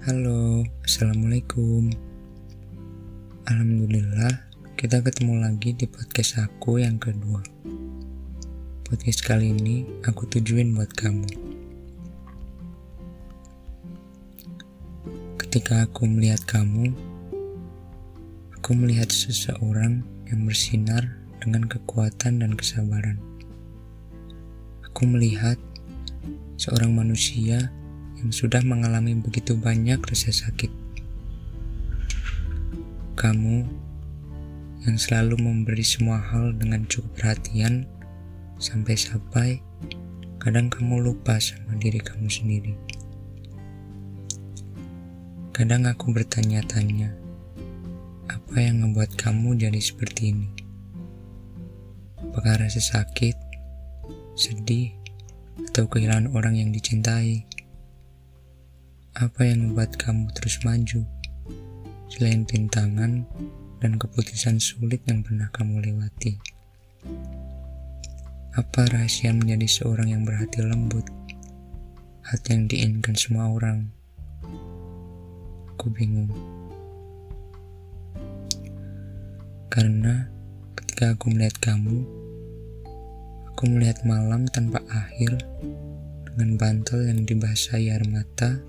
Assalamualaikum. 0.00 1.92
Alhamdulillah 3.44 4.48
kita 4.80 5.04
ketemu 5.04 5.44
lagi 5.44 5.76
di 5.76 5.84
podcast 5.84 6.40
aku 6.40 6.80
yang 6.80 6.96
kedua. 6.96 7.44
Podcast 8.88 9.20
kali 9.20 9.52
ini 9.52 9.84
aku 10.08 10.24
tujuin 10.24 10.72
buat 10.72 10.88
kamu. 10.96 11.28
Ketika 15.36 15.84
aku 15.84 16.08
melihat 16.08 16.48
kamu 16.48 16.96
Aku 18.56 18.72
melihat 18.72 19.12
seseorang 19.12 20.00
yang 20.32 20.48
bersinar 20.48 21.12
dengan 21.44 21.68
kekuatan 21.68 22.40
dan 22.40 22.56
kesabaran. 22.56 23.20
Aku 24.80 25.04
melihat 25.04 25.60
seorang 26.56 26.96
manusia 26.96 27.68
yang 28.20 28.30
sudah 28.30 28.60
mengalami 28.60 29.16
begitu 29.16 29.56
banyak 29.56 29.96
rasa 29.96 30.28
sakit. 30.28 30.68
Kamu 33.16 33.64
yang 34.84 34.96
selalu 34.96 35.40
memberi 35.40 35.84
semua 35.84 36.20
hal 36.20 36.52
dengan 36.56 36.84
cukup 36.88 37.08
perhatian 37.16 37.88
sampai-sampai 38.60 39.60
kadang 40.40 40.72
kamu 40.72 41.00
lupa 41.00 41.36
sama 41.36 41.76
diri 41.76 42.00
kamu 42.00 42.28
sendiri. 42.28 42.72
Kadang 45.52 45.84
aku 45.84 46.16
bertanya-tanya, 46.16 47.12
apa 48.32 48.56
yang 48.56 48.80
membuat 48.80 49.12
kamu 49.20 49.60
jadi 49.60 49.76
seperti 49.76 50.32
ini? 50.32 50.48
Apakah 52.16 52.64
rasa 52.64 52.80
sakit, 52.80 53.36
sedih, 54.40 54.96
atau 55.68 55.84
kehilangan 55.84 56.32
orang 56.32 56.56
yang 56.56 56.72
dicintai? 56.72 57.44
Apa 59.18 59.42
yang 59.42 59.74
membuat 59.74 59.98
kamu 59.98 60.30
terus 60.38 60.62
maju? 60.62 61.02
Selain 62.06 62.46
rintangan 62.46 63.26
dan 63.82 63.98
keputusan 63.98 64.62
sulit 64.62 65.02
yang 65.10 65.26
pernah 65.26 65.50
kamu 65.50 65.82
lewati. 65.82 66.38
Apa 68.54 68.86
rahasia 68.86 69.34
menjadi 69.34 69.66
seorang 69.66 70.14
yang 70.14 70.22
berhati 70.22 70.62
lembut? 70.62 71.02
Hati 72.22 72.54
yang 72.54 72.70
diinginkan 72.70 73.18
semua 73.18 73.50
orang. 73.50 73.90
Aku 75.74 75.90
bingung. 75.90 76.30
Karena 79.74 80.30
ketika 80.78 81.18
aku 81.18 81.34
melihat 81.34 81.58
kamu, 81.58 82.06
aku 83.50 83.62
melihat 83.74 84.06
malam 84.06 84.46
tanpa 84.46 84.78
akhir 84.86 85.34
dengan 86.30 86.54
bantal 86.54 87.02
yang 87.10 87.26
dibasahi 87.26 87.90
air 87.90 88.06
mata 88.06 88.62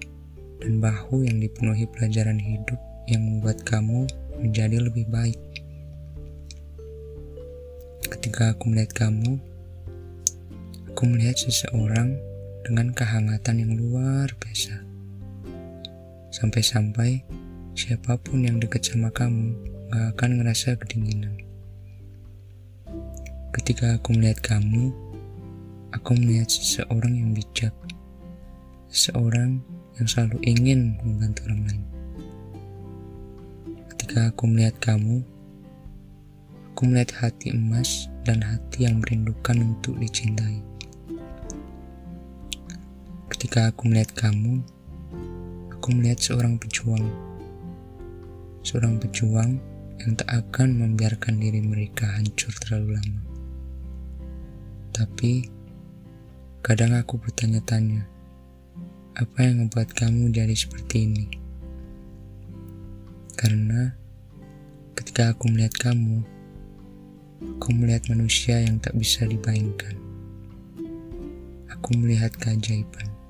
dan 0.62 0.78
bahu 0.78 1.26
yang 1.26 1.42
dipenuhi 1.42 1.90
pelajaran 1.90 2.38
hidup 2.38 2.78
yang 3.10 3.26
membuat 3.26 3.66
kamu 3.66 4.06
menjadi 4.38 4.78
lebih 4.78 5.10
baik. 5.10 5.42
Ketika 8.06 8.54
aku 8.54 8.70
melihat 8.70 9.10
kamu, 9.10 9.42
aku 10.94 11.04
melihat 11.10 11.42
seseorang 11.42 12.14
dengan 12.62 12.94
kehangatan 12.94 13.58
yang 13.58 13.74
luar 13.74 14.30
biasa. 14.38 14.78
Sampai-sampai 16.30 17.26
siapa 17.74 18.22
pun 18.22 18.46
yang 18.46 18.62
dekat 18.62 18.86
sama 18.86 19.10
kamu 19.10 19.58
gak 19.92 20.16
akan 20.16 20.30
ngerasa 20.40 20.78
kedinginan. 20.78 21.36
Ketika 23.52 24.00
aku 24.00 24.16
melihat 24.16 24.40
kamu, 24.56 24.94
aku 25.92 26.12
melihat 26.16 26.48
seseorang 26.48 27.20
yang 27.20 27.36
bijak. 27.36 27.76
Seseorang 28.88 29.60
yang 30.02 30.10
selalu 30.10 30.42
ingin 30.50 30.98
membantu 31.06 31.46
orang 31.46 31.62
lain. 31.70 31.84
Ketika 33.94 34.34
aku 34.34 34.50
melihat 34.50 34.76
kamu, 34.82 35.22
aku 36.74 36.82
melihat 36.90 37.22
hati 37.22 37.54
emas 37.54 38.10
dan 38.26 38.42
hati 38.42 38.90
yang 38.90 38.98
merindukan 38.98 39.62
untuk 39.62 39.94
dicintai. 40.02 40.58
Ketika 43.30 43.70
aku 43.70 43.94
melihat 43.94 44.10
kamu, 44.18 44.66
aku 45.70 45.88
melihat 45.94 46.18
seorang 46.18 46.58
pejuang. 46.58 47.06
Seorang 48.66 48.98
pejuang 48.98 49.62
yang 50.02 50.18
tak 50.18 50.34
akan 50.34 50.82
membiarkan 50.82 51.38
diri 51.38 51.62
mereka 51.62 52.10
hancur 52.10 52.50
terlalu 52.58 52.98
lama. 52.98 53.22
Tapi, 54.98 55.46
kadang 56.66 56.98
aku 56.98 57.22
bertanya-tanya, 57.22 58.11
apa 59.22 59.46
yang 59.46 59.62
membuat 59.62 59.94
kamu 59.94 60.34
jadi 60.34 60.58
seperti 60.58 61.06
ini? 61.06 61.26
Karena 63.38 63.94
ketika 64.98 65.38
aku 65.38 65.46
melihat 65.54 65.94
kamu, 65.94 66.26
aku 67.62 67.70
melihat 67.70 68.10
manusia 68.10 68.58
yang 68.58 68.82
tak 68.82 68.98
bisa 68.98 69.30
dibayangkan. 69.30 69.94
Aku 71.70 71.94
melihat 72.02 72.34
keajaiban. 72.34 73.21